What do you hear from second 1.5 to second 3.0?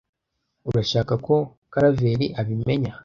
Karaveri abimenya?